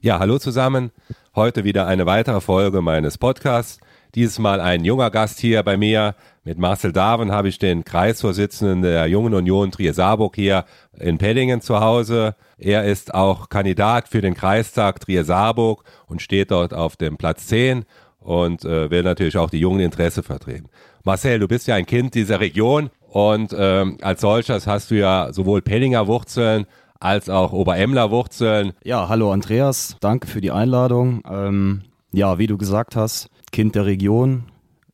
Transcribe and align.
Ja, 0.00 0.20
hallo 0.20 0.38
zusammen. 0.38 0.92
Heute 1.34 1.64
wieder 1.64 1.88
eine 1.88 2.06
weitere 2.06 2.40
Folge 2.40 2.82
meines 2.82 3.18
Podcasts. 3.18 3.80
Dieses 4.14 4.38
Mal 4.38 4.60
ein 4.60 4.84
junger 4.84 5.10
Gast 5.10 5.40
hier 5.40 5.64
bei 5.64 5.76
mir. 5.76 6.14
Mit 6.44 6.56
Marcel 6.56 6.92
Darwin 6.92 7.32
habe 7.32 7.48
ich 7.48 7.58
den 7.58 7.84
Kreisvorsitzenden 7.84 8.82
der 8.82 9.08
Jungen 9.08 9.34
Union 9.34 9.72
Trier-Saarburg 9.72 10.36
hier 10.36 10.66
in 11.00 11.18
Pellingen 11.18 11.62
zu 11.62 11.80
Hause. 11.80 12.36
Er 12.58 12.84
ist 12.84 13.12
auch 13.12 13.48
Kandidat 13.48 14.06
für 14.06 14.20
den 14.20 14.34
Kreistag 14.34 15.00
Trier-Saarburg 15.00 15.82
und 16.06 16.22
steht 16.22 16.52
dort 16.52 16.72
auf 16.74 16.94
dem 16.94 17.16
Platz 17.16 17.48
10 17.48 17.84
und 18.20 18.64
äh, 18.64 18.92
will 18.92 19.02
natürlich 19.02 19.36
auch 19.36 19.50
die 19.50 19.58
jungen 19.58 19.80
Interesse 19.80 20.22
vertreten. 20.22 20.68
Marcel, 21.02 21.40
du 21.40 21.48
bist 21.48 21.66
ja 21.66 21.74
ein 21.74 21.86
Kind 21.86 22.14
dieser 22.14 22.38
Region 22.38 22.90
und 23.08 23.52
ähm, 23.58 23.98
als 24.00 24.20
solches 24.20 24.68
hast 24.68 24.92
du 24.92 24.94
ja 24.94 25.32
sowohl 25.32 25.60
Pellinger 25.60 26.06
Wurzeln 26.06 26.66
als 27.00 27.28
auch 27.28 27.52
Oberemler 27.52 28.10
Wurzeln. 28.10 28.72
Ja, 28.84 29.08
hallo 29.08 29.32
Andreas, 29.32 29.96
danke 30.00 30.26
für 30.26 30.40
die 30.40 30.50
Einladung. 30.50 31.22
Ähm, 31.28 31.82
ja, 32.12 32.38
wie 32.38 32.46
du 32.46 32.56
gesagt 32.56 32.96
hast, 32.96 33.28
Kind 33.52 33.74
der 33.74 33.86
Region, 33.86 34.44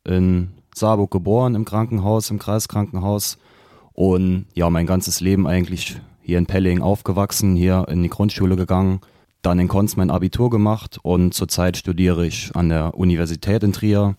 in 0.05 0.51
Saarburg 0.75 1.11
geboren, 1.11 1.55
im 1.55 1.65
Krankenhaus, 1.65 2.31
im 2.31 2.39
Kreiskrankenhaus 2.39 3.39
und 3.93 4.47
ja, 4.55 4.69
mein 4.71 4.87
ganzes 4.87 5.21
Leben 5.21 5.47
eigentlich 5.47 6.01
hier 6.21 6.39
in 6.39 6.47
Pelling 6.47 6.83
aufgewachsen, 6.83 7.55
hier 7.55 7.87
in 7.89 8.03
die 8.03 8.09
Grundschule 8.09 8.57
gegangen, 8.57 9.01
dann 9.43 9.59
in 9.59 9.69
Konz 9.69 9.97
mein 9.97 10.11
Abitur 10.11 10.51
gemacht 10.51 10.99
und 11.03 11.33
zurzeit 11.35 11.77
studiere 11.77 12.27
ich 12.27 12.55
an 12.55 12.69
der 12.69 12.95
Universität 12.95 13.63
in 13.63 13.73
Trier 13.73 14.17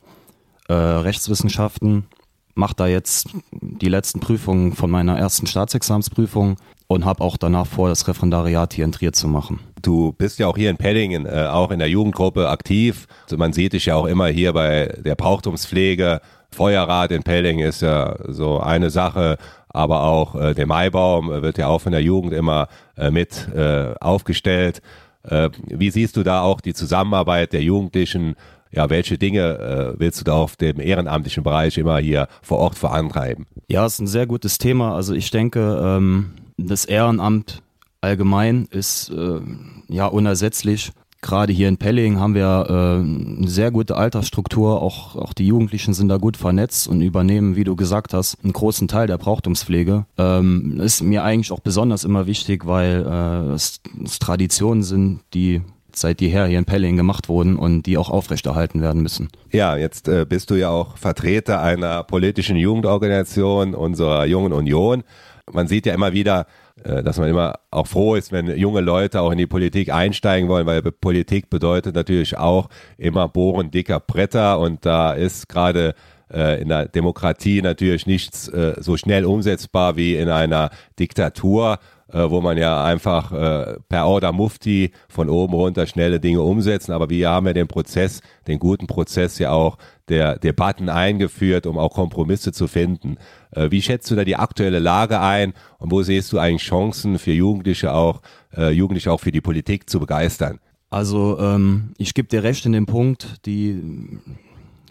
äh, 0.67 0.73
Rechtswissenschaften, 0.73 2.05
mache 2.53 2.75
da 2.75 2.87
jetzt 2.87 3.29
die 3.51 3.89
letzten 3.89 4.19
Prüfungen 4.19 4.73
von 4.73 4.89
meiner 4.89 5.17
ersten 5.17 5.45
Staatsexamensprüfung 5.45 6.57
und 6.87 7.05
habe 7.05 7.23
auch 7.23 7.37
danach 7.37 7.67
vor, 7.67 7.89
das 7.89 8.07
Referendariat 8.07 8.73
hier 8.73 8.85
in 8.85 8.91
Trier 8.91 9.13
zu 9.13 9.27
machen. 9.27 9.59
Du 9.81 10.13
bist 10.13 10.39
ja 10.39 10.47
auch 10.47 10.57
hier 10.57 10.69
in 10.69 10.77
Pellingen, 10.77 11.25
äh, 11.25 11.47
auch 11.51 11.71
in 11.71 11.79
der 11.79 11.89
Jugendgruppe 11.89 12.49
aktiv. 12.49 13.07
Also 13.23 13.37
man 13.37 13.53
sieht 13.53 13.73
dich 13.73 13.87
ja 13.87 13.95
auch 13.95 14.05
immer 14.05 14.27
hier 14.27 14.53
bei 14.53 14.93
der 15.03 15.15
Brauchtumspflege. 15.15 16.21
Feuerrat 16.51 17.11
in 17.11 17.23
Pellingen 17.23 17.67
ist 17.67 17.81
ja 17.81 18.15
so 18.27 18.59
eine 18.59 18.89
Sache, 18.89 19.37
aber 19.69 20.03
auch 20.03 20.35
äh, 20.35 20.53
der 20.53 20.67
Maibaum 20.67 21.29
wird 21.29 21.57
ja 21.57 21.67
auch 21.67 21.81
von 21.81 21.91
der 21.91 22.01
Jugend 22.01 22.33
immer 22.33 22.67
äh, 22.97 23.11
mit 23.11 23.47
äh, 23.53 23.93
aufgestellt. 23.99 24.81
Äh, 25.23 25.49
wie 25.67 25.89
siehst 25.89 26.17
du 26.17 26.23
da 26.23 26.41
auch 26.41 26.61
die 26.61 26.73
Zusammenarbeit 26.73 27.53
der 27.53 27.61
Jugendlichen? 27.61 28.35
Ja, 28.71 28.89
welche 28.89 29.17
Dinge 29.17 29.93
äh, 29.95 29.99
willst 29.99 30.19
du 30.19 30.23
da 30.23 30.33
auf 30.33 30.55
dem 30.55 30.79
ehrenamtlichen 30.79 31.43
Bereich 31.43 31.77
immer 31.77 31.97
hier 31.97 32.27
vor 32.41 32.57
Ort 32.59 32.75
vorantreiben? 32.77 33.45
Ja, 33.67 33.85
ist 33.85 33.99
ein 33.99 34.07
sehr 34.07 34.27
gutes 34.27 34.57
Thema. 34.57 34.95
Also 34.95 35.13
ich 35.13 35.31
denke, 35.31 35.81
ähm, 35.83 36.31
das 36.57 36.85
Ehrenamt 36.85 37.61
allgemein 38.01 38.67
ist 38.71 39.09
äh, 39.09 39.39
ja 39.87 40.07
unersetzlich. 40.07 40.91
Gerade 41.21 41.53
hier 41.53 41.67
in 41.69 41.77
Pelling 41.77 42.19
haben 42.19 42.35
wir 42.35 42.67
äh, 42.69 42.73
eine 42.99 43.47
sehr 43.47 43.71
gute 43.71 43.95
Altersstruktur, 43.95 44.79
auch, 44.81 45.15
auch 45.15 45.33
die 45.33 45.47
Jugendlichen 45.47 45.95
sind 45.95 46.07
da 46.07 46.17
gut 46.17 46.37
vernetzt 46.37 46.87
und 46.87 47.01
übernehmen, 47.01 47.55
wie 47.55 47.63
du 47.63 47.75
gesagt 47.75 48.13
hast, 48.13 48.37
einen 48.43 48.53
großen 48.53 48.87
Teil 48.87 49.07
der 49.07 49.17
Brauchtumspflege. 49.17 50.05
Ähm, 50.19 50.79
ist 50.79 51.01
mir 51.01 51.23
eigentlich 51.23 51.51
auch 51.51 51.61
besonders 51.61 52.03
immer 52.03 52.27
wichtig, 52.27 52.67
weil 52.67 53.03
äh, 53.07 53.53
es, 53.53 53.81
es 54.03 54.19
Traditionen 54.19 54.83
sind, 54.83 55.21
die 55.33 55.63
seit 55.97 56.21
jeher 56.21 56.45
hier 56.45 56.59
in 56.59 56.65
Pelling 56.65 56.95
gemacht 56.95 57.27
wurden 57.27 57.55
und 57.55 57.83
die 57.83 57.97
auch 57.97 58.11
aufrechterhalten 58.11 58.81
werden 58.81 59.01
müssen. 59.01 59.29
Ja, 59.51 59.77
jetzt 59.77 60.07
äh, 60.07 60.25
bist 60.27 60.51
du 60.51 60.55
ja 60.55 60.69
auch 60.69 60.97
Vertreter 60.97 61.61
einer 61.61 62.03
politischen 62.03 62.57
Jugendorganisation 62.57 63.73
unserer 63.73 64.25
Jungen 64.25 64.53
Union 64.53 65.03
man 65.51 65.67
sieht 65.67 65.85
ja 65.85 65.93
immer 65.93 66.13
wieder, 66.13 66.47
äh, 66.83 67.03
dass 67.03 67.17
man 67.17 67.29
immer 67.29 67.59
auch 67.71 67.87
froh 67.87 68.15
ist, 68.15 68.31
wenn 68.31 68.47
junge 68.57 68.81
Leute 68.81 69.21
auch 69.21 69.31
in 69.31 69.37
die 69.37 69.47
Politik 69.47 69.93
einsteigen 69.93 70.49
wollen, 70.49 70.65
weil 70.65 70.81
Politik 70.81 71.49
bedeutet 71.49 71.95
natürlich 71.95 72.37
auch 72.37 72.69
immer 72.97 73.27
bohren 73.27 73.71
dicker 73.71 73.99
Bretter 73.99 74.59
und 74.59 74.85
da 74.85 75.13
ist 75.13 75.47
gerade 75.47 75.93
äh, 76.33 76.61
in 76.61 76.69
der 76.69 76.87
Demokratie 76.87 77.61
natürlich 77.61 78.07
nichts 78.07 78.47
äh, 78.47 78.75
so 78.79 78.97
schnell 78.97 79.25
umsetzbar 79.25 79.95
wie 79.95 80.15
in 80.15 80.29
einer 80.29 80.71
Diktatur 80.99 81.79
äh, 82.11 82.29
wo 82.29 82.41
man 82.41 82.57
ja 82.57 82.83
einfach 82.83 83.31
äh, 83.31 83.77
per 83.89 84.05
Order 84.05 84.31
Mufti 84.31 84.91
von 85.09 85.29
oben 85.29 85.53
runter 85.53 85.87
schnelle 85.87 86.19
Dinge 86.19 86.41
umsetzen. 86.41 86.91
Aber 86.91 87.09
wir 87.09 87.29
haben 87.29 87.47
ja 87.47 87.53
den 87.53 87.67
Prozess, 87.67 88.21
den 88.47 88.59
guten 88.59 88.87
Prozess 88.87 89.39
ja 89.39 89.51
auch 89.51 89.77
der 90.07 90.37
Debatten 90.37 90.89
eingeführt, 90.89 91.65
um 91.65 91.77
auch 91.77 91.93
Kompromisse 91.93 92.51
zu 92.51 92.67
finden. 92.67 93.17
Äh, 93.51 93.71
wie 93.71 93.81
schätzt 93.81 94.09
du 94.11 94.15
da 94.15 94.23
die 94.23 94.35
aktuelle 94.35 94.79
Lage 94.79 95.19
ein 95.19 95.53
und 95.79 95.91
wo 95.91 96.03
siehst 96.03 96.31
du 96.31 96.39
eigentlich 96.39 96.63
Chancen 96.63 97.17
für 97.17 97.31
Jugendliche 97.31 97.93
auch, 97.93 98.21
äh, 98.55 98.69
Jugendliche 98.69 99.11
auch 99.11 99.19
für 99.19 99.31
die 99.31 99.41
Politik 99.41 99.89
zu 99.89 99.99
begeistern? 99.99 100.59
Also 100.89 101.39
ähm, 101.39 101.93
ich 101.97 102.13
gebe 102.13 102.27
dir 102.27 102.43
recht 102.43 102.65
in 102.65 102.71
dem 102.71 102.85
Punkt, 102.85 103.45
die 103.45 103.81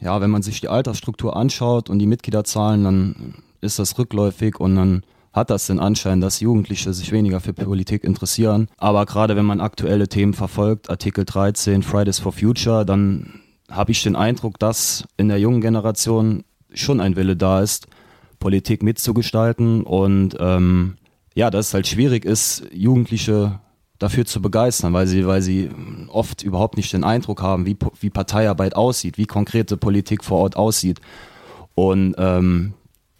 ja, 0.00 0.20
wenn 0.20 0.30
man 0.30 0.42
sich 0.42 0.60
die 0.60 0.68
Altersstruktur 0.68 1.34
anschaut 1.34 1.88
und 1.88 1.98
die 1.98 2.06
Mitgliederzahlen, 2.06 2.84
dann 2.84 3.34
ist 3.62 3.78
das 3.78 3.98
rückläufig 3.98 4.60
und 4.60 4.76
dann 4.76 5.02
hat 5.34 5.50
das 5.50 5.66
den 5.66 5.80
Anschein, 5.80 6.20
dass 6.20 6.40
Jugendliche 6.40 6.94
sich 6.94 7.10
weniger 7.10 7.40
für 7.40 7.52
Politik 7.52 8.04
interessieren. 8.04 8.68
Aber 8.78 9.04
gerade 9.04 9.34
wenn 9.34 9.44
man 9.44 9.60
aktuelle 9.60 10.08
Themen 10.08 10.32
verfolgt, 10.32 10.88
Artikel 10.88 11.24
13, 11.24 11.82
Fridays 11.82 12.20
for 12.20 12.32
Future, 12.32 12.86
dann 12.86 13.40
habe 13.68 13.90
ich 13.90 14.02
den 14.04 14.14
Eindruck, 14.14 14.60
dass 14.60 15.04
in 15.16 15.28
der 15.28 15.40
jungen 15.40 15.60
Generation 15.60 16.44
schon 16.72 17.00
ein 17.00 17.16
Wille 17.16 17.36
da 17.36 17.60
ist, 17.60 17.88
Politik 18.38 18.82
mitzugestalten 18.84 19.82
und 19.82 20.36
ähm, 20.38 20.96
ja, 21.34 21.50
dass 21.50 21.68
es 21.68 21.74
halt 21.74 21.88
schwierig 21.88 22.24
ist, 22.24 22.62
Jugendliche 22.72 23.58
dafür 23.98 24.26
zu 24.26 24.40
begeistern, 24.40 24.92
weil 24.92 25.08
sie, 25.08 25.26
weil 25.26 25.42
sie 25.42 25.70
oft 26.08 26.42
überhaupt 26.42 26.76
nicht 26.76 26.92
den 26.92 27.02
Eindruck 27.02 27.42
haben, 27.42 27.66
wie, 27.66 27.76
wie 28.00 28.10
Parteiarbeit 28.10 28.76
aussieht, 28.76 29.18
wie 29.18 29.26
konkrete 29.26 29.76
Politik 29.76 30.22
vor 30.22 30.38
Ort 30.38 30.56
aussieht. 30.56 31.00
Und 31.74 32.14
ähm, 32.18 32.74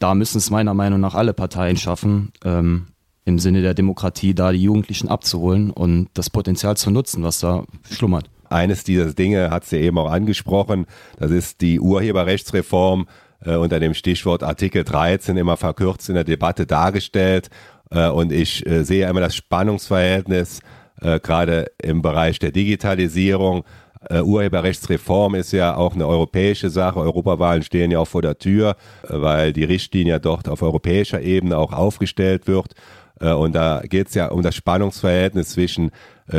da 0.05 0.15
müssen 0.15 0.37
es 0.37 0.51
meiner 0.51 0.75
Meinung 0.75 1.01
nach 1.01 1.15
alle 1.15 1.33
Parteien 1.33 1.79
schaffen, 1.79 2.31
ähm, 2.45 2.89
im 3.25 3.39
Sinne 3.39 3.63
der 3.63 3.73
Demokratie 3.73 4.35
da 4.35 4.53
die 4.53 4.63
Jugendlichen 4.63 5.09
abzuholen 5.09 5.71
und 5.71 6.09
das 6.13 6.29
Potenzial 6.29 6.77
zu 6.77 6.91
nutzen, 6.91 7.23
was 7.23 7.39
da 7.39 7.65
schlummert. 7.91 8.29
Eines 8.51 8.85
dieser 8.85 9.15
Dinge 9.15 9.49
hat 9.49 9.65
sie 9.65 9.79
eben 9.79 9.97
auch 9.97 10.11
angesprochen, 10.11 10.85
das 11.17 11.31
ist 11.31 11.63
die 11.63 11.81
Urheberrechtsreform 11.81 13.07
äh, 13.47 13.57
unter 13.57 13.81
dem 13.81 13.95
Stichwort 13.95 14.43
Artikel 14.43 14.85
13 14.85 15.39
immer 15.39 15.57
verkürzt 15.57 16.11
in 16.11 16.17
der 16.17 16.25
Debatte 16.25 16.67
dargestellt. 16.67 17.49
Äh, 17.91 18.11
und 18.11 18.31
ich 18.31 18.67
äh, 18.67 18.85
sehe 18.85 19.09
immer 19.09 19.21
das 19.21 19.35
Spannungsverhältnis 19.35 20.61
äh, 21.01 21.19
gerade 21.19 21.73
im 21.83 22.03
Bereich 22.03 22.39
der 22.39 22.53
Digitalisierung 22.53 23.65
äh, 24.11 24.21
Urheberrechtsreform 24.21 25.35
ist 25.35 25.53
ja 25.53 25.77
auch 25.77 25.95
eine 25.95 26.07
europäische 26.07 26.71
Sache. 26.71 27.01
Europawahlen 27.01 27.63
stehen 27.63 27.91
ja 27.91 27.99
auch 27.99 28.09
vor 28.09 28.23
der 28.23 28.39
Tür, 28.39 28.77
äh, 29.03 29.09
weil 29.21 29.53
die 29.53 29.65
Richtlinie 29.65 30.21
dort 30.21 30.49
auf 30.49 30.63
europäischer 30.63 31.21
Ebene 31.21 31.59
auch 31.59 31.73
aufgestellt 31.73 32.47
wird. 32.47 32.75
Äh, 33.21 33.33
und 33.33 33.55
da 33.55 33.83
geht 33.83 34.09
es 34.09 34.15
ja 34.15 34.29
um 34.29 34.43
das 34.43 34.55
Spannungsverhältnis 34.55 35.51
zwischen 35.51 35.91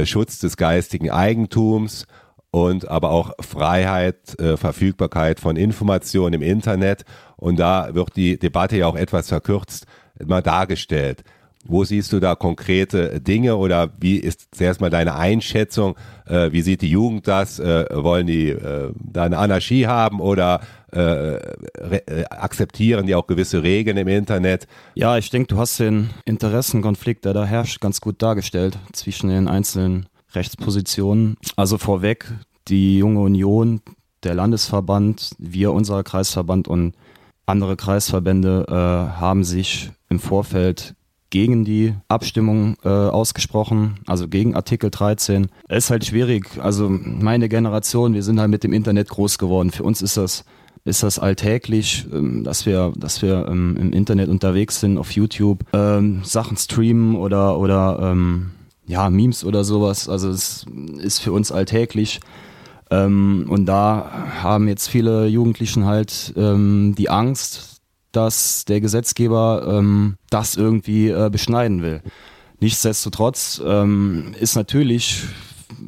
Schutz 0.03 0.39
des 0.39 0.57
geistigen 0.57 1.11
Eigentums 1.11 2.07
und 2.49 2.87
aber 2.87 3.11
auch 3.11 3.33
Freiheit, 3.39 4.35
Verfügbarkeit 4.55 5.39
von 5.39 5.57
Informationen 5.57 6.33
im 6.33 6.41
Internet. 6.41 7.05
Und 7.37 7.59
da 7.59 7.93
wird 7.93 8.15
die 8.15 8.39
Debatte 8.39 8.77
ja 8.77 8.87
auch 8.87 8.95
etwas 8.95 9.27
verkürzt 9.27 9.85
mal 10.25 10.41
dargestellt. 10.41 11.23
Wo 11.67 11.83
siehst 11.83 12.13
du 12.13 12.19
da 12.19 12.35
konkrete 12.35 13.19
Dinge 13.19 13.55
oder 13.57 13.89
wie 13.99 14.17
ist 14.17 14.55
zuerst 14.55 14.81
mal 14.81 14.89
deine 14.89 15.15
Einschätzung? 15.15 15.95
Äh, 16.27 16.51
wie 16.51 16.61
sieht 16.61 16.81
die 16.81 16.89
Jugend 16.89 17.27
das? 17.27 17.59
Äh, 17.59 17.85
wollen 17.91 18.27
die 18.27 18.49
äh, 18.49 18.91
da 18.95 19.23
eine 19.23 19.37
Anarchie 19.37 19.87
haben 19.87 20.19
oder 20.19 20.61
äh, 20.93 21.35
äh, 21.35 22.25
akzeptieren 22.29 23.07
die 23.07 23.15
auch 23.15 23.27
gewisse 23.27 23.63
Regeln 23.63 23.97
im 23.97 24.07
Internet? 24.07 24.67
Ja, 24.93 25.17
ich 25.17 25.29
denke, 25.29 25.47
du 25.47 25.57
hast 25.57 25.79
den 25.79 26.11
Interessenkonflikt, 26.25 27.25
der 27.25 27.33
da 27.33 27.45
herrscht, 27.45 27.81
ganz 27.81 27.99
gut 27.99 28.21
dargestellt 28.21 28.77
zwischen 28.93 29.29
den 29.29 29.47
einzelnen 29.47 30.07
Rechtspositionen. 30.33 31.37
Also 31.55 31.77
vorweg, 31.77 32.31
die 32.67 32.99
junge 32.99 33.21
Union, 33.21 33.81
der 34.23 34.35
Landesverband, 34.35 35.31
wir, 35.37 35.71
unser 35.71 36.03
Kreisverband 36.03 36.67
und 36.67 36.95
andere 37.45 37.75
Kreisverbände 37.75 38.65
äh, 38.67 38.73
haben 38.73 39.43
sich 39.43 39.91
im 40.09 40.19
Vorfeld 40.19 40.95
gegen 41.35 41.65
die 41.65 41.93
Abstimmung 42.07 42.77
äh, 42.85 42.87
ausgesprochen, 42.87 43.99
also 44.07 44.29
gegen 44.29 44.55
Artikel 44.55 44.89
13. 44.89 45.49
Es 45.67 45.83
ist 45.83 45.89
halt 45.89 46.05
schwierig. 46.05 46.45
Also 46.61 46.87
meine 46.89 47.49
Generation, 47.49 48.13
wir 48.13 48.23
sind 48.23 48.39
halt 48.39 48.49
mit 48.49 48.63
dem 48.63 48.71
Internet 48.71 49.09
groß 49.09 49.37
geworden. 49.37 49.71
Für 49.71 49.83
uns 49.83 50.01
ist 50.01 50.15
das 50.15 50.45
ist 50.85 51.03
das 51.03 51.19
alltäglich, 51.19 52.07
ähm, 52.13 52.45
dass 52.45 52.65
wir, 52.65 52.93
dass 52.95 53.21
wir 53.21 53.49
ähm, 53.49 53.75
im 53.75 53.91
Internet 53.91 54.29
unterwegs 54.29 54.79
sind, 54.79 54.97
auf 54.97 55.11
YouTube, 55.11 55.65
ähm, 55.73 56.21
Sachen 56.23 56.55
streamen 56.55 57.17
oder, 57.17 57.59
oder 57.59 57.99
ähm, 58.01 58.51
ja, 58.87 59.09
Memes 59.09 59.43
oder 59.43 59.65
sowas. 59.65 60.07
Also 60.07 60.29
es 60.29 60.65
ist 60.99 61.19
für 61.19 61.33
uns 61.33 61.51
alltäglich. 61.51 62.21
Ähm, 62.91 63.47
und 63.49 63.65
da 63.65 64.09
haben 64.41 64.69
jetzt 64.69 64.87
viele 64.87 65.27
Jugendlichen 65.27 65.83
halt 65.83 66.33
ähm, 66.37 66.95
die 66.97 67.09
Angst, 67.09 67.74
dass 68.15 68.65
der 68.65 68.81
Gesetzgeber 68.81 69.65
ähm, 69.79 70.17
das 70.29 70.55
irgendwie 70.55 71.09
äh, 71.09 71.29
beschneiden 71.29 71.81
will. 71.81 72.01
Nichtsdestotrotz 72.59 73.61
ähm, 73.65 74.33
ist 74.39 74.55
natürlich 74.55 75.23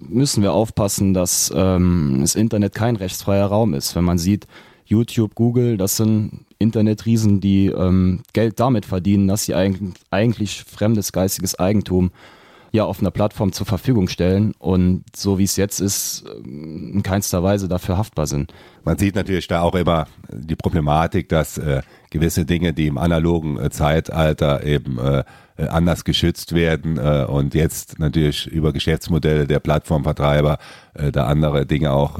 müssen 0.10 0.44
wir 0.44 0.54
aufpassen, 0.54 1.14
dass 1.14 1.52
ähm, 1.56 2.18
das 2.22 2.36
Internet 2.36 2.74
kein 2.74 2.96
rechtsfreier 2.96 3.46
Raum 3.46 3.74
ist. 3.74 3.96
Wenn 3.96 4.04
man 4.04 4.18
sieht, 4.18 4.48
YouTube, 4.86 5.36
Google, 5.36 5.78
das 5.78 5.98
sind 5.98 6.46
Internetriesen, 6.60 7.40
die 7.40 7.68
ähm, 7.68 8.22
Geld 8.34 8.60
damit 8.60 8.86
verdienen, 8.86 9.28
dass 9.28 9.44
sie 9.44 9.54
eigentlich, 9.54 9.94
eigentlich 10.10 10.64
fremdes 10.64 11.12
geistiges 11.12 11.60
Eigentum 11.60 12.12
ja 12.78 12.86
auf 12.86 13.02
einer 13.02 13.12
Plattform 13.12 13.52
zur 13.52 13.66
Verfügung 13.66 14.08
stellen 14.08 14.54
und 14.60 15.04
so 15.16 15.38
wie 15.38 15.44
es 15.44 15.58
jetzt 15.58 15.82
ist, 15.82 16.24
in 16.46 17.04
keinster 17.04 17.44
Weise 17.44 17.68
dafür 17.68 17.98
haftbar 17.98 18.28
sind. 18.28 18.54
Man 18.84 18.98
sieht 18.98 19.16
natürlich 19.16 19.48
da 19.48 19.62
auch 19.62 19.76
immer 19.76 20.08
die 20.32 20.56
Problematik, 20.56 21.28
dass 21.28 21.58
äh, 21.58 21.82
gewisse 22.10 22.46
Dinge, 22.46 22.74
die 22.74 22.88
im 22.88 22.98
analogen 22.98 23.60
äh, 23.60 23.70
Zeitalter 23.70 24.64
eben 24.64 24.98
äh, 25.00 25.24
äh 25.58 25.68
anders 25.68 26.06
geschützt 26.06 26.54
werden 26.54 26.98
äh, 26.98 27.26
und 27.28 27.54
jetzt 27.54 28.00
natürlich 28.00 28.48
über 28.48 28.72
Geschäftsmodelle 28.72 29.48
der 29.48 29.60
Plattformvertreiber 29.60 30.60
äh, 30.94 31.12
da 31.12 31.26
andere 31.26 31.66
Dinge 31.66 31.92
auch 31.92 32.20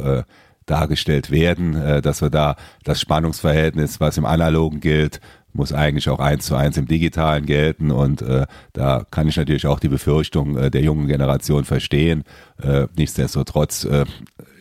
dargestellt 0.66 1.32
werden, 1.32 2.02
dass 2.02 2.22
wir 2.22 2.30
da 2.30 2.58
das 2.84 3.00
Spannungsverhältnis, 3.00 4.02
was 4.02 4.18
im 4.18 4.26
analogen 4.26 4.82
gilt, 4.82 5.22
muss 5.54 5.74
eigentlich 5.74 6.10
auch 6.10 6.20
eins 6.20 6.46
zu 6.46 6.56
eins 6.56 6.78
im 6.78 6.88
Digitalen 6.88 7.46
gelten 7.46 7.92
und 7.92 8.22
äh, 8.22 8.46
da 8.74 9.06
kann 9.10 9.28
ich 9.28 9.38
natürlich 9.38 9.66
auch 9.66 9.80
die 9.80 9.90
Befürchtung 9.90 10.58
äh, 10.58 10.70
der 10.70 10.82
jungen 10.82 11.08
Generation 11.08 11.66
verstehen. 11.66 12.24
Äh, 12.62 12.88
nichtsdestotrotz 12.96 13.86
äh, 13.86 14.06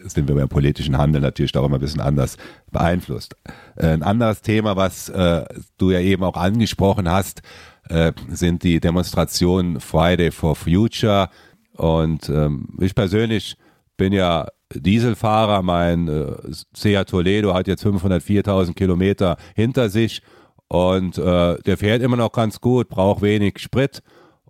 sind 0.05 0.29
wir 0.29 0.35
beim 0.35 0.49
politischen 0.49 0.97
Handel 0.97 1.21
natürlich 1.21 1.55
auch 1.57 1.67
immer 1.67 1.77
ein 1.77 1.81
bisschen 1.81 2.01
anders 2.01 2.37
beeinflusst. 2.71 3.37
Äh, 3.77 3.89
ein 3.89 4.03
anderes 4.03 4.43
Thema, 4.43 4.77
was 4.77 5.09
äh, 5.09 5.45
du 5.79 5.91
ja 5.91 6.01
eben 6.01 6.25
auch 6.25 6.37
angesprochen 6.37 7.11
hast, 7.11 7.43
äh, 7.89 8.13
sind 8.29 8.63
die 8.63 8.81
Demonstrationen 8.81 9.81
Friday 9.81 10.31
for 10.31 10.57
Future 10.57 11.29
und 11.73 12.29
ähm, 12.29 12.69
ich 12.81 12.95
persönlich 12.95 13.57
bin 13.97 14.13
ja 14.13 14.49
Dieselfahrer, 14.75 15.63
mein 15.63 16.09
äh, 16.09 16.33
Seat 16.75 17.09
Toledo 17.09 17.55
hat 17.55 17.69
jetzt 17.69 17.85
504.000 17.85 18.75
Kilometer 18.75 19.37
hinter 19.55 19.91
sich 19.91 20.23
und 20.69 21.19
äh, 21.19 21.59
der 21.63 21.77
fährt 21.77 22.03
immer 22.03 22.17
noch 22.17 22.33
ganz 22.33 22.61
gut, 22.61 22.89
braucht 22.89 23.23
wenig 23.23 23.59
Sprit. 23.59 24.03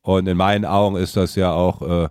Und 0.03 0.29
in 0.29 0.37
meinen 0.37 0.65
Augen 0.65 0.97
ist 0.97 1.17
das 1.17 1.35
ja 1.35 1.53
auch 1.53 1.83
äh, 1.83 2.09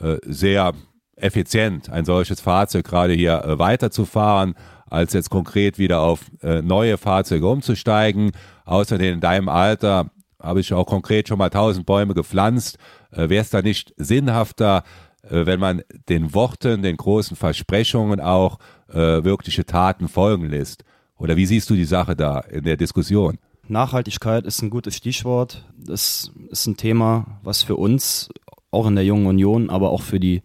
äh, 0.00 0.18
sehr 0.24 0.72
effizient, 1.16 1.90
ein 1.90 2.04
solches 2.04 2.40
Fahrzeug 2.40 2.84
gerade 2.84 3.12
hier 3.12 3.44
äh, 3.44 3.58
weiterzufahren, 3.58 4.54
als 4.86 5.12
jetzt 5.12 5.30
konkret 5.30 5.78
wieder 5.78 6.00
auf 6.00 6.22
äh, 6.42 6.62
neue 6.62 6.98
Fahrzeuge 6.98 7.46
umzusteigen. 7.46 8.32
Außerdem 8.64 9.14
in 9.14 9.20
deinem 9.20 9.48
Alter 9.48 10.10
habe 10.40 10.60
ich 10.60 10.72
auch 10.72 10.86
konkret 10.86 11.28
schon 11.28 11.38
mal 11.38 11.50
tausend 11.50 11.86
Bäume 11.86 12.14
gepflanzt. 12.14 12.78
Äh, 13.12 13.28
Wäre 13.28 13.42
es 13.42 13.50
da 13.50 13.62
nicht 13.62 13.94
sinnhafter, 13.96 14.82
äh, 15.22 15.46
wenn 15.46 15.60
man 15.60 15.82
den 16.08 16.34
Worten, 16.34 16.82
den 16.82 16.96
großen 16.96 17.36
Versprechungen 17.36 18.20
auch 18.20 18.58
äh, 18.88 19.22
wirkliche 19.24 19.64
Taten 19.64 20.08
folgen 20.08 20.48
lässt? 20.48 20.84
Oder 21.18 21.36
wie 21.36 21.46
siehst 21.46 21.70
du 21.70 21.74
die 21.74 21.84
Sache 21.84 22.16
da 22.16 22.40
in 22.40 22.64
der 22.64 22.76
Diskussion? 22.76 23.38
Nachhaltigkeit 23.68 24.44
ist 24.44 24.62
ein 24.62 24.70
gutes 24.70 24.96
Stichwort. 24.96 25.64
Das 25.78 26.32
ist 26.50 26.66
ein 26.66 26.76
Thema, 26.76 27.38
was 27.42 27.62
für 27.62 27.76
uns 27.76 28.28
auch 28.70 28.86
in 28.86 28.94
der 28.94 29.04
Jungen 29.04 29.26
Union, 29.26 29.70
aber 29.70 29.90
auch 29.90 30.02
für 30.02 30.20
die, 30.20 30.42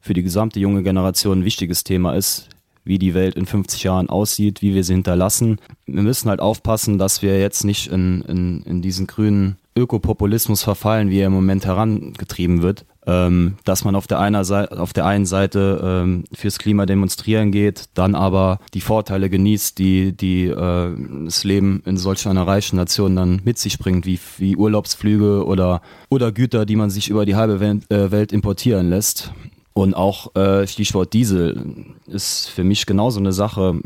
für 0.00 0.14
die 0.14 0.22
gesamte 0.22 0.60
junge 0.60 0.82
Generation 0.82 1.40
ein 1.40 1.44
wichtiges 1.44 1.82
Thema 1.82 2.14
ist, 2.14 2.48
wie 2.84 2.98
die 2.98 3.14
Welt 3.14 3.34
in 3.34 3.46
50 3.46 3.82
Jahren 3.82 4.08
aussieht, 4.08 4.62
wie 4.62 4.74
wir 4.74 4.84
sie 4.84 4.94
hinterlassen. 4.94 5.58
Wir 5.86 6.02
müssen 6.02 6.28
halt 6.28 6.40
aufpassen, 6.40 6.98
dass 6.98 7.22
wir 7.22 7.40
jetzt 7.40 7.64
nicht 7.64 7.88
in, 7.88 8.22
in, 8.22 8.62
in 8.62 8.82
diesen 8.82 9.06
grünen 9.06 9.56
Ökopopulismus 9.76 10.62
verfallen, 10.62 11.10
wie 11.10 11.20
er 11.20 11.28
im 11.28 11.32
Moment 11.32 11.64
herangetrieben 11.66 12.62
wird 12.62 12.84
ähm, 13.06 13.56
dass 13.64 13.84
man 13.84 13.94
auf 13.94 14.06
der, 14.06 14.20
einer 14.20 14.44
Seite, 14.44 14.78
auf 14.78 14.92
der 14.92 15.06
einen 15.06 15.26
Seite 15.26 15.80
ähm, 15.82 16.24
fürs 16.32 16.58
Klima 16.58 16.86
demonstrieren 16.86 17.50
geht, 17.50 17.88
dann 17.94 18.14
aber 18.14 18.60
die 18.74 18.82
Vorteile 18.82 19.30
genießt, 19.30 19.78
die, 19.78 20.12
die 20.12 20.46
äh, 20.46 20.96
das 21.24 21.44
Leben 21.44 21.82
in 21.86 21.96
solch 21.96 22.26
einer 22.28 22.46
reichen 22.46 22.76
Nation 22.76 23.16
dann 23.16 23.40
mit 23.44 23.58
sich 23.58 23.78
bringt, 23.78 24.04
wie, 24.04 24.18
wie 24.38 24.56
Urlaubsflüge 24.56 25.46
oder, 25.46 25.80
oder 26.10 26.30
Güter, 26.30 26.66
die 26.66 26.76
man 26.76 26.90
sich 26.90 27.08
über 27.08 27.24
die 27.24 27.36
halbe 27.36 27.60
Welt, 27.60 27.90
äh, 27.90 28.10
Welt 28.10 28.32
importieren 28.32 28.90
lässt. 28.90 29.32
Und 29.72 29.94
auch 29.94 30.34
äh, 30.34 30.66
Stichwort 30.66 31.12
Diesel 31.12 31.64
ist 32.06 32.48
für 32.50 32.64
mich 32.64 32.84
genauso 32.86 33.18
eine 33.18 33.32
Sache. 33.32 33.80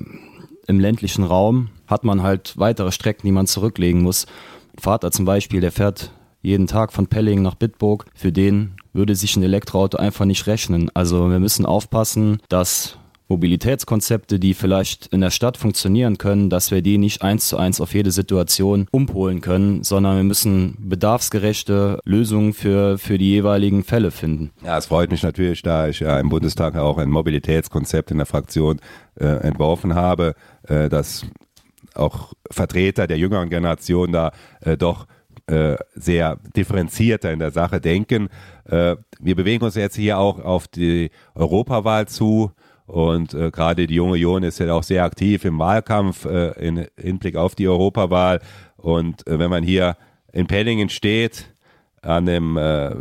Im 0.66 0.80
ländlichen 0.80 1.24
Raum 1.24 1.68
hat 1.86 2.04
man 2.04 2.22
halt 2.22 2.54
weitere 2.56 2.90
Strecken, 2.90 3.26
die 3.26 3.32
man 3.32 3.46
zurücklegen 3.46 4.02
muss. 4.02 4.26
Vater 4.76 5.12
zum 5.12 5.24
Beispiel, 5.24 5.60
der 5.60 5.70
fährt 5.70 6.10
jeden 6.42 6.66
Tag 6.66 6.92
von 6.92 7.06
Pelling 7.06 7.42
nach 7.42 7.54
Bitburg. 7.54 8.06
Für 8.14 8.32
den 8.32 8.74
würde 8.94 9.14
sich 9.14 9.36
ein 9.36 9.42
Elektroauto 9.42 9.98
einfach 9.98 10.24
nicht 10.24 10.46
rechnen. 10.46 10.90
Also 10.94 11.30
wir 11.30 11.40
müssen 11.40 11.66
aufpassen, 11.66 12.38
dass 12.48 12.98
Mobilitätskonzepte, 13.28 14.38
die 14.38 14.54
vielleicht 14.54 15.06
in 15.06 15.20
der 15.20 15.30
Stadt 15.30 15.56
funktionieren 15.56 16.18
können, 16.18 16.50
dass 16.50 16.70
wir 16.70 16.82
die 16.82 16.98
nicht 16.98 17.22
eins 17.22 17.48
zu 17.48 17.56
eins 17.56 17.80
auf 17.80 17.94
jede 17.94 18.10
Situation 18.10 18.86
umpolen 18.90 19.40
können, 19.40 19.82
sondern 19.82 20.16
wir 20.16 20.24
müssen 20.24 20.76
bedarfsgerechte 20.78 22.00
Lösungen 22.04 22.52
für, 22.52 22.98
für 22.98 23.16
die 23.16 23.30
jeweiligen 23.30 23.82
Fälle 23.82 24.10
finden. 24.10 24.50
Ja, 24.62 24.76
es 24.76 24.86
freut 24.86 25.10
mich 25.10 25.22
natürlich, 25.22 25.62
da 25.62 25.88
ich 25.88 26.00
ja 26.00 26.20
im 26.20 26.28
Bundestag 26.28 26.76
auch 26.76 26.98
ein 26.98 27.10
Mobilitätskonzept 27.10 28.10
in 28.10 28.18
der 28.18 28.26
Fraktion 28.26 28.80
äh, 29.18 29.24
entworfen 29.24 29.94
habe, 29.94 30.34
äh, 30.68 30.88
dass 30.88 31.26
auch 31.94 32.34
Vertreter 32.50 33.06
der 33.06 33.18
jüngeren 33.18 33.48
Generation 33.48 34.12
da 34.12 34.32
äh, 34.60 34.76
doch 34.76 35.06
äh, 35.46 35.76
sehr 35.94 36.38
differenzierter 36.56 37.32
in 37.32 37.38
der 37.38 37.50
Sache 37.50 37.80
denken. 37.80 38.28
Äh, 38.64 38.96
wir 39.20 39.36
bewegen 39.36 39.64
uns 39.64 39.74
jetzt 39.74 39.96
hier 39.96 40.18
auch 40.18 40.38
auf 40.38 40.68
die 40.68 41.10
Europawahl 41.34 42.08
zu. 42.08 42.52
Und 42.86 43.32
äh, 43.34 43.50
gerade 43.50 43.86
die 43.86 43.94
junge 43.94 44.12
Union 44.12 44.42
ist 44.42 44.58
ja 44.58 44.72
auch 44.74 44.82
sehr 44.82 45.04
aktiv 45.04 45.44
im 45.44 45.58
Wahlkampf 45.58 46.26
äh, 46.26 46.50
in 46.66 46.86
Hinblick 46.98 47.36
auf 47.36 47.54
die 47.54 47.68
Europawahl. 47.68 48.40
Und 48.76 49.26
äh, 49.26 49.38
wenn 49.38 49.50
man 49.50 49.62
hier 49.62 49.96
in 50.32 50.46
Penningen 50.46 50.88
steht, 50.88 51.50
an 52.02 52.26
dem 52.26 52.56
äh, 52.56 52.94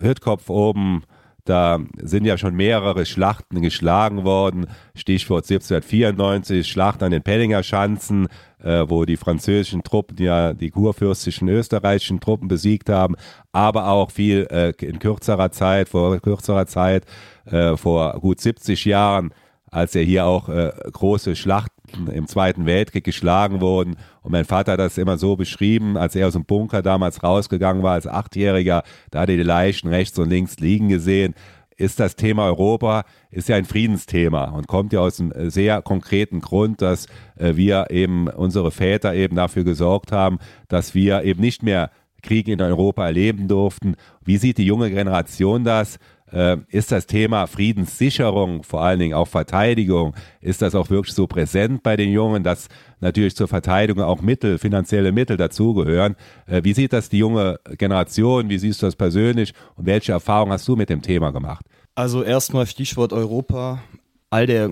Hütkopf 0.00 0.48
oben, 0.48 1.02
da 1.48 1.78
sind 2.00 2.24
ja 2.24 2.36
schon 2.36 2.54
mehrere 2.54 3.06
Schlachten 3.06 3.62
geschlagen 3.62 4.24
worden. 4.24 4.66
Stichwort 4.94 5.44
1794, 5.44 6.68
Schlacht 6.68 7.02
an 7.02 7.10
den 7.10 7.22
Penninger 7.22 7.62
Schanzen, 7.62 8.28
äh, 8.62 8.84
wo 8.88 9.04
die 9.04 9.16
französischen 9.16 9.82
Truppen 9.82 10.16
ja 10.18 10.52
die 10.52 10.70
kurfürstischen 10.70 11.48
österreichischen 11.48 12.20
Truppen 12.20 12.48
besiegt 12.48 12.90
haben, 12.90 13.14
aber 13.52 13.88
auch 13.88 14.10
viel 14.10 14.46
äh, 14.50 14.72
in 14.84 14.98
kürzerer 14.98 15.50
Zeit, 15.50 15.88
vor 15.88 16.18
kürzerer 16.20 16.66
Zeit, 16.66 17.04
äh, 17.46 17.76
vor 17.76 18.12
gut 18.20 18.40
70 18.40 18.84
Jahren, 18.84 19.32
als 19.70 19.94
ja 19.94 20.02
hier 20.02 20.26
auch 20.26 20.48
äh, 20.48 20.72
große 20.92 21.34
Schlachten 21.34 21.77
im 22.12 22.26
Zweiten 22.26 22.66
Weltkrieg 22.66 23.04
geschlagen 23.04 23.60
wurden. 23.60 23.96
Und 24.22 24.32
mein 24.32 24.44
Vater 24.44 24.72
hat 24.72 24.80
das 24.80 24.98
immer 24.98 25.18
so 25.18 25.36
beschrieben, 25.36 25.96
als 25.96 26.14
er 26.14 26.26
aus 26.26 26.34
dem 26.34 26.44
Bunker 26.44 26.82
damals 26.82 27.22
rausgegangen 27.22 27.82
war 27.82 27.92
als 27.92 28.06
Achtjähriger, 28.06 28.82
da 29.10 29.20
hat 29.20 29.28
er 29.28 29.36
die 29.36 29.42
Leichen 29.42 29.88
rechts 29.88 30.18
und 30.18 30.30
links 30.30 30.58
liegen 30.58 30.88
gesehen 30.88 31.34
ist 31.78 32.00
das 32.00 32.16
Thema 32.16 32.44
Europa, 32.44 33.04
ist 33.30 33.48
ja 33.48 33.56
ein 33.56 33.64
Friedensthema 33.64 34.46
und 34.46 34.66
kommt 34.66 34.92
ja 34.92 35.00
aus 35.00 35.20
einem 35.20 35.48
sehr 35.48 35.80
konkreten 35.80 36.40
Grund, 36.40 36.82
dass 36.82 37.06
äh, 37.36 37.54
wir 37.54 37.86
eben, 37.90 38.28
unsere 38.28 38.72
Väter 38.72 39.14
eben 39.14 39.36
dafür 39.36 39.62
gesorgt 39.64 40.10
haben, 40.10 40.38
dass 40.66 40.94
wir 40.94 41.22
eben 41.22 41.40
nicht 41.40 41.62
mehr 41.62 41.90
Krieg 42.22 42.48
in 42.48 42.60
Europa 42.60 43.06
erleben 43.06 43.48
durften. 43.48 43.94
Wie 44.24 44.38
sieht 44.38 44.58
die 44.58 44.66
junge 44.66 44.90
Generation 44.90 45.64
das? 45.64 45.98
äh, 46.32 46.56
ist 46.68 46.92
das 46.92 47.06
Thema 47.06 47.46
Friedenssicherung, 47.46 48.62
vor 48.62 48.82
allen 48.82 48.98
Dingen 48.98 49.14
auch 49.14 49.28
Verteidigung, 49.28 50.14
ist 50.40 50.62
das 50.62 50.74
auch 50.74 50.90
wirklich 50.90 51.14
so 51.14 51.26
präsent 51.26 51.82
bei 51.82 51.96
den 51.96 52.10
Jungen, 52.10 52.42
dass 52.42 52.68
natürlich 53.00 53.36
zur 53.36 53.48
Verteidigung 53.48 54.02
auch 54.02 54.20
Mittel, 54.20 54.58
finanzielle 54.58 55.12
Mittel 55.12 55.36
dazugehören. 55.36 56.16
Äh, 56.46 56.62
wie 56.64 56.74
sieht 56.74 56.92
das 56.92 57.08
die 57.08 57.18
junge 57.18 57.60
Generation? 57.76 58.48
Wie 58.48 58.58
siehst 58.58 58.82
du 58.82 58.86
das 58.86 58.96
persönlich? 58.96 59.52
Und 59.76 59.86
welche 59.86 60.12
Erfahrungen 60.12 60.52
hast 60.52 60.66
du 60.68 60.76
mit 60.76 60.88
dem 60.88 61.02
Thema 61.02 61.30
gemacht? 61.30 61.64
Also 61.94 62.22
erstmal 62.22 62.66
Stichwort 62.66 63.12
Europa. 63.12 63.82
All 64.30 64.46
der 64.46 64.70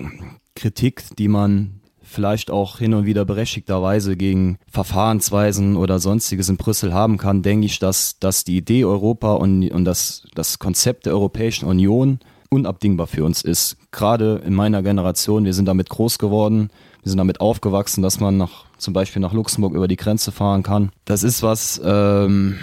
Kritik, 0.55 1.03
die 1.17 1.27
man 1.27 1.81
vielleicht 2.07 2.49
auch 2.49 2.79
hin 2.79 2.93
und 2.93 3.05
wieder 3.05 3.25
berechtigterweise 3.25 4.15
gegen 4.15 4.57
Verfahrensweisen 4.71 5.75
oder 5.75 5.99
sonstiges 5.99 6.49
in 6.49 6.57
Brüssel 6.57 6.93
haben 6.93 7.17
kann, 7.17 7.41
denke 7.41 7.65
ich, 7.65 7.79
dass, 7.79 8.17
dass 8.19 8.43
die 8.43 8.57
Idee 8.57 8.85
Europa 8.85 9.33
und, 9.33 9.69
und 9.69 9.85
das, 9.85 10.23
das 10.33 10.57
Konzept 10.57 11.05
der 11.05 11.13
Europäischen 11.13 11.65
Union 11.65 12.19
unabdingbar 12.49 13.07
für 13.07 13.25
uns 13.25 13.41
ist. 13.41 13.77
Gerade 13.91 14.41
in 14.45 14.53
meiner 14.53 14.81
Generation, 14.81 15.43
wir 15.43 15.53
sind 15.53 15.65
damit 15.65 15.89
groß 15.89 16.17
geworden, 16.17 16.69
wir 17.03 17.09
sind 17.09 17.17
damit 17.17 17.41
aufgewachsen, 17.41 18.01
dass 18.01 18.19
man 18.19 18.37
nach, 18.37 18.65
zum 18.77 18.93
Beispiel 18.93 19.21
nach 19.21 19.33
Luxemburg 19.33 19.73
über 19.73 19.87
die 19.87 19.97
Grenze 19.97 20.31
fahren 20.31 20.63
kann. 20.63 20.91
Das 21.05 21.23
ist 21.23 21.43
was, 21.43 21.81
ähm, 21.83 22.57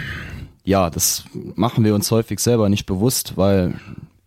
ja, 0.64 0.88
das 0.88 1.24
machen 1.54 1.84
wir 1.84 1.94
uns 1.94 2.10
häufig 2.10 2.40
selber 2.40 2.68
nicht 2.70 2.86
bewusst, 2.86 3.36
weil 3.36 3.74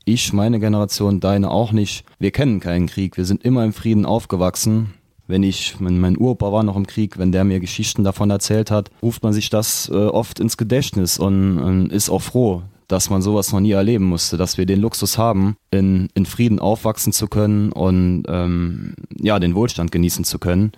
ich, 0.06 0.32
meine 0.32 0.60
Generation, 0.60 1.20
deine 1.20 1.52
auch 1.52 1.72
nicht. 1.72 2.06
Wir 2.18 2.32
kennen 2.32 2.62
keinen 2.62 2.88
Krieg. 2.88 3.18
Wir 3.18 3.26
sind 3.26 3.44
immer 3.44 3.66
im 3.66 3.74
Frieden 3.74 4.06
aufgewachsen 4.06 4.94
wenn 5.28 5.44
ich, 5.44 5.76
wenn 5.80 6.00
mein 6.00 6.18
Uropa 6.18 6.52
war 6.52 6.64
noch 6.64 6.76
im 6.76 6.88
Krieg, 6.88 7.18
wenn 7.18 7.32
der 7.32 7.44
mir 7.44 7.60
Geschichten 7.60 8.04
davon 8.04 8.30
erzählt 8.30 8.72
hat, 8.72 8.90
ruft 9.02 9.24
man 9.24 9.34
sich 9.34 9.50
das 9.50 9.90
äh, 9.90 9.96
oft 9.96 10.40
ins 10.40 10.58
Gedächtnis 10.58 11.20
und, 11.20 11.60
und 11.60 11.92
ist 11.92 12.10
auch 12.10 12.22
froh, 12.22 12.64
dass 12.88 13.10
man 13.10 13.22
sowas 13.22 13.52
noch 13.52 13.60
nie 13.60 13.72
erleben 13.72 14.06
musste, 14.06 14.38
dass 14.38 14.58
wir 14.58 14.66
den 14.66 14.80
Luxus 14.80 15.18
haben, 15.18 15.58
in, 15.72 16.10
in 16.14 16.26
Frieden 16.26 16.60
aufwachsen 16.60 17.12
zu 17.12 17.28
können 17.28 17.72
und 17.72 18.24
ähm, 18.28 18.94
ja, 19.20 19.40
den 19.40 19.56
Wohlstand 19.56 19.92
genießen 19.92 20.24
zu 20.24 20.40
können. 20.40 20.72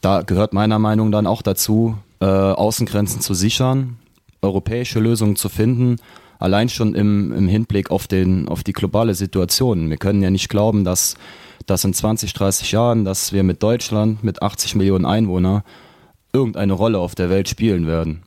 Da 0.00 0.22
gehört 0.22 0.54
meiner 0.54 0.78
Meinung 0.78 1.12
dann 1.12 1.26
auch 1.26 1.42
dazu, 1.42 1.98
äh, 2.20 2.24
Außengrenzen 2.24 3.20
zu 3.20 3.34
sichern, 3.34 3.98
europäische 4.40 5.00
Lösungen 5.00 5.36
zu 5.36 5.48
finden, 5.48 5.96
allein 6.38 6.68
schon 6.68 6.94
im, 6.94 7.32
im 7.32 7.48
Hinblick 7.48 7.90
auf, 7.90 8.06
den, 8.06 8.48
auf 8.48 8.62
die 8.62 8.72
globale 8.72 9.14
Situation. 9.14 9.90
Wir 9.90 9.96
können 9.96 10.22
ja 10.22 10.30
nicht 10.30 10.48
glauben, 10.48 10.84
dass, 10.84 11.16
dass 11.66 11.84
in 11.84 11.94
20, 11.94 12.32
30 12.32 12.72
Jahren, 12.72 13.04
dass 13.04 13.32
wir 13.32 13.42
mit 13.42 13.62
Deutschland 13.62 14.22
mit 14.22 14.42
80 14.42 14.74
Millionen 14.76 15.04
Einwohnern 15.04 15.62
irgendeine 16.32 16.72
Rolle 16.72 16.98
auf 16.98 17.14
der 17.14 17.30
Welt 17.30 17.48
spielen 17.48 17.86
werden. 17.86 18.22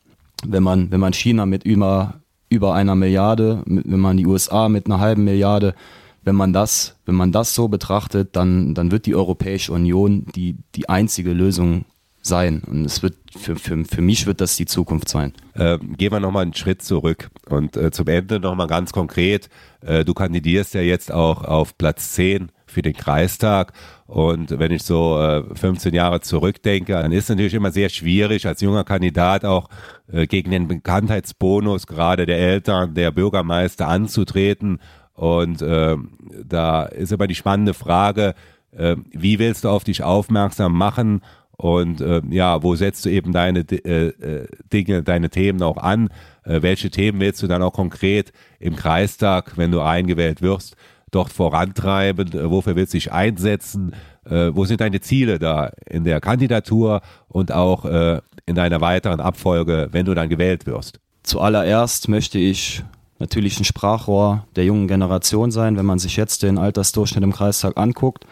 Wenn 0.45 0.63
man, 0.63 0.91
wenn 0.91 0.99
man 0.99 1.13
China 1.13 1.45
mit 1.45 1.63
über, 1.63 2.21
über 2.49 2.73
einer 2.73 2.95
Milliarde, 2.95 3.63
wenn 3.65 3.99
man 3.99 4.17
die 4.17 4.25
USA 4.25 4.69
mit 4.69 4.87
einer 4.87 4.99
halben 4.99 5.23
Milliarde, 5.23 5.75
wenn 6.23 6.35
man 6.35 6.53
das, 6.53 6.97
wenn 7.05 7.15
man 7.15 7.31
das 7.31 7.55
so 7.55 7.67
betrachtet, 7.67 8.35
dann, 8.35 8.73
dann 8.73 8.91
wird 8.91 9.05
die 9.05 9.15
Europäische 9.15 9.71
Union 9.71 10.25
die, 10.35 10.57
die 10.75 10.89
einzige 10.89 11.33
Lösung 11.33 11.85
sein. 12.25 12.61
Und 12.65 12.85
es 12.85 13.01
wird 13.03 13.15
für, 13.37 13.55
für, 13.55 13.83
für 13.85 14.01
mich 14.01 14.25
wird 14.25 14.41
das 14.41 14.55
die 14.55 14.65
Zukunft 14.65 15.09
sein. 15.09 15.33
Äh, 15.53 15.77
gehen 15.79 16.11
wir 16.11 16.19
nochmal 16.19 16.43
einen 16.43 16.53
Schritt 16.53 16.81
zurück 16.81 17.29
und 17.49 17.77
äh, 17.77 17.91
zum 17.91 18.07
Ende 18.07 18.39
nochmal 18.39 18.67
ganz 18.67 18.91
konkret. 18.91 19.49
Äh, 19.81 20.05
du 20.05 20.13
kandidierst 20.13 20.73
ja 20.73 20.81
jetzt 20.81 21.11
auch 21.11 21.43
auf 21.43 21.77
Platz 21.77 22.13
10 22.13 22.51
für 22.65 22.81
den 22.81 22.93
Kreistag. 22.93 23.73
Und 24.07 24.57
wenn 24.59 24.71
ich 24.71 24.83
so 24.83 25.19
äh, 25.19 25.43
15 25.55 25.93
Jahre 25.93 26.21
zurückdenke, 26.21 26.93
dann 26.93 27.11
ist 27.11 27.25
es 27.25 27.29
natürlich 27.29 27.53
immer 27.53 27.71
sehr 27.71 27.89
schwierig, 27.89 28.47
als 28.47 28.61
junger 28.61 28.83
Kandidat 28.83 29.45
auch 29.45 29.69
äh, 30.11 30.27
gegen 30.27 30.51
den 30.51 30.67
Bekanntheitsbonus 30.67 31.87
gerade 31.87 32.25
der 32.25 32.37
Eltern, 32.37 32.93
der 32.93 33.11
Bürgermeister 33.11 33.87
anzutreten. 33.87 34.79
Und 35.13 35.61
äh, 35.61 35.97
da 36.43 36.83
ist 36.83 37.13
aber 37.13 37.27
die 37.27 37.35
spannende 37.35 37.73
Frage, 37.73 38.33
äh, 38.71 38.95
wie 39.11 39.39
willst 39.39 39.65
du 39.65 39.69
auf 39.69 39.83
dich 39.83 40.03
aufmerksam 40.03 40.73
machen 40.73 41.21
und 41.61 42.01
äh, 42.01 42.23
ja, 42.31 42.63
wo 42.63 42.73
setzt 42.73 43.05
du 43.05 43.09
eben 43.09 43.33
deine 43.33 43.59
äh, 43.59 44.07
äh, 44.07 44.47
Dinge, 44.73 45.03
deine 45.03 45.29
Themen 45.29 45.61
auch 45.61 45.77
an? 45.77 46.09
Äh, 46.43 46.63
welche 46.63 46.89
Themen 46.89 47.19
willst 47.19 47.43
du 47.43 47.47
dann 47.47 47.61
auch 47.61 47.73
konkret 47.73 48.33
im 48.59 48.75
Kreistag, 48.75 49.59
wenn 49.59 49.69
du 49.69 49.79
eingewählt 49.79 50.41
wirst, 50.41 50.75
dort 51.11 51.31
vorantreiben? 51.31 52.33
Äh, 52.33 52.49
wofür 52.49 52.75
willst 52.75 52.95
du 52.95 52.97
dich 52.97 53.11
einsetzen? 53.11 53.93
Äh, 54.25 54.49
wo 54.55 54.65
sind 54.65 54.81
deine 54.81 55.01
Ziele 55.01 55.37
da 55.37 55.69
in 55.87 56.03
der 56.03 56.19
Kandidatur 56.19 57.01
und 57.27 57.51
auch 57.51 57.85
in 57.85 58.55
deiner 58.55 58.81
weiteren 58.81 59.19
Abfolge, 59.19 59.89
wenn 59.91 60.07
du 60.07 60.15
dann 60.15 60.29
gewählt 60.29 60.65
wirst? 60.65 60.99
Zuallererst 61.21 62.09
möchte 62.09 62.39
ich 62.39 62.83
natürlich 63.19 63.59
ein 63.59 63.65
Sprachrohr 63.65 64.47
der 64.55 64.65
jungen 64.65 64.87
Generation 64.87 65.51
sein. 65.51 65.77
Wenn 65.77 65.85
man 65.85 65.99
sich 65.99 66.17
jetzt 66.17 66.41
den 66.41 66.57
Altersdurchschnitt 66.57 67.23
im 67.23 67.33
Kreistag 67.33 67.77
anguckt, 67.77 68.25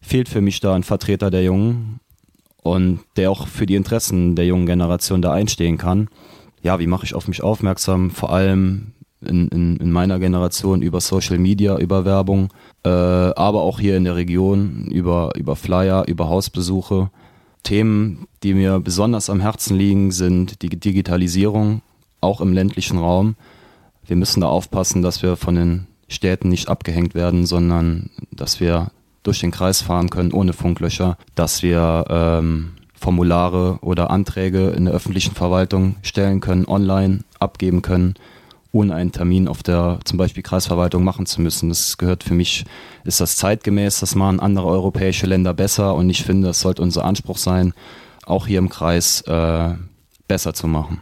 fehlt 0.00 0.28
für 0.28 0.40
mich 0.40 0.60
da 0.60 0.76
ein 0.76 0.84
Vertreter 0.84 1.32
der 1.32 1.42
Jungen 1.42 1.98
und 2.62 3.00
der 3.16 3.30
auch 3.30 3.46
für 3.46 3.66
die 3.66 3.76
Interessen 3.76 4.36
der 4.36 4.46
jungen 4.46 4.66
Generation 4.66 5.22
da 5.22 5.32
einstehen 5.32 5.78
kann. 5.78 6.08
Ja, 6.62 6.78
wie 6.78 6.86
mache 6.86 7.04
ich 7.04 7.14
auf 7.14 7.28
mich 7.28 7.42
aufmerksam? 7.42 8.10
Vor 8.10 8.32
allem 8.32 8.92
in, 9.26 9.48
in, 9.48 9.76
in 9.76 9.90
meiner 9.90 10.18
Generation 10.18 10.82
über 10.82 11.00
Social 11.00 11.38
Media, 11.38 11.78
über 11.78 12.04
Werbung, 12.04 12.50
äh, 12.84 12.88
aber 12.88 13.62
auch 13.62 13.80
hier 13.80 13.96
in 13.96 14.04
der 14.04 14.16
Region 14.16 14.86
über, 14.90 15.32
über 15.36 15.56
Flyer, 15.56 16.04
über 16.06 16.28
Hausbesuche. 16.28 17.10
Themen, 17.62 18.26
die 18.42 18.54
mir 18.54 18.80
besonders 18.80 19.28
am 19.28 19.40
Herzen 19.40 19.76
liegen, 19.76 20.12
sind 20.12 20.62
die 20.62 20.70
Digitalisierung, 20.70 21.82
auch 22.20 22.40
im 22.40 22.52
ländlichen 22.52 22.98
Raum. 22.98 23.36
Wir 24.06 24.16
müssen 24.16 24.40
da 24.40 24.48
aufpassen, 24.48 25.02
dass 25.02 25.22
wir 25.22 25.36
von 25.36 25.54
den 25.54 25.86
Städten 26.08 26.48
nicht 26.48 26.68
abgehängt 26.68 27.14
werden, 27.14 27.44
sondern 27.46 28.10
dass 28.32 28.60
wir 28.60 28.90
durch 29.22 29.40
den 29.40 29.50
Kreis 29.50 29.82
fahren 29.82 30.10
können 30.10 30.32
ohne 30.32 30.52
Funklöcher, 30.52 31.16
dass 31.34 31.62
wir 31.62 32.04
ähm, 32.08 32.72
Formulare 32.94 33.78
oder 33.80 34.10
Anträge 34.10 34.70
in 34.70 34.84
der 34.84 34.94
öffentlichen 34.94 35.34
Verwaltung 35.34 35.96
stellen 36.02 36.40
können, 36.40 36.66
online 36.66 37.20
abgeben 37.38 37.82
können, 37.82 38.14
ohne 38.72 38.94
einen 38.94 39.10
Termin 39.10 39.48
auf 39.48 39.62
der 39.62 39.98
zum 40.04 40.18
Beispiel 40.18 40.42
Kreisverwaltung 40.42 41.02
machen 41.02 41.26
zu 41.26 41.40
müssen. 41.40 41.70
Das 41.70 41.98
gehört 41.98 42.22
für 42.22 42.34
mich, 42.34 42.64
ist 43.04 43.20
das 43.20 43.36
zeitgemäß, 43.36 44.00
das 44.00 44.14
machen 44.14 44.38
andere 44.38 44.66
europäische 44.66 45.26
Länder 45.26 45.54
besser 45.54 45.94
und 45.94 46.08
ich 46.10 46.22
finde, 46.22 46.48
das 46.48 46.60
sollte 46.60 46.82
unser 46.82 47.04
Anspruch 47.04 47.38
sein, 47.38 47.72
auch 48.26 48.46
hier 48.46 48.58
im 48.58 48.68
Kreis 48.68 49.22
äh, 49.22 49.74
besser 50.28 50.54
zu 50.54 50.68
machen. 50.68 51.00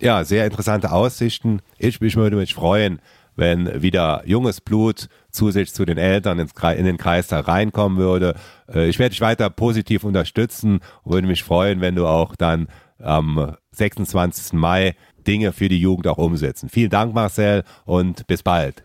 Ja, 0.00 0.24
sehr 0.24 0.46
interessante 0.46 0.90
Aussichten. 0.90 1.60
Ich, 1.78 2.00
ich 2.00 2.16
würde 2.16 2.36
mich 2.36 2.54
freuen, 2.54 3.00
wenn 3.36 3.82
wieder 3.82 4.22
junges 4.26 4.60
Blut 4.60 5.08
zusätzlich 5.30 5.74
zu 5.74 5.84
den 5.84 5.98
Eltern 5.98 6.38
in 6.38 6.84
den 6.84 6.98
Kreis 6.98 7.28
da 7.28 7.40
reinkommen 7.40 7.98
würde. 7.98 8.34
Äh, 8.72 8.88
ich 8.88 8.98
werde 8.98 9.10
dich 9.10 9.20
weiter 9.20 9.50
positiv 9.50 10.04
unterstützen 10.04 10.80
und 11.02 11.12
würde 11.12 11.28
mich 11.28 11.42
freuen, 11.42 11.80
wenn 11.80 11.94
du 11.94 12.06
auch 12.06 12.36
dann 12.36 12.68
am 12.98 13.56
26. 13.72 14.52
Mai 14.52 14.94
Dinge 15.26 15.52
für 15.52 15.68
die 15.68 15.78
Jugend 15.78 16.06
auch 16.08 16.18
umsetzen. 16.18 16.68
Vielen 16.68 16.90
Dank, 16.90 17.14
Marcel, 17.14 17.64
und 17.84 18.26
bis 18.26 18.42
bald. 18.42 18.82